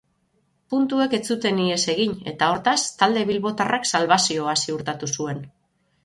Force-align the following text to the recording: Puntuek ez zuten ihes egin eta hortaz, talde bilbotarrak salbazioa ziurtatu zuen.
Puntuek 0.73 1.11
ez 1.17 1.25
zuten 1.33 1.59
ihes 1.65 1.83
egin 1.93 2.15
eta 2.31 2.47
hortaz, 2.53 2.75
talde 3.01 3.25
bilbotarrak 3.33 3.85
salbazioa 3.91 4.55
ziurtatu 4.63 5.11
zuen. 5.19 5.45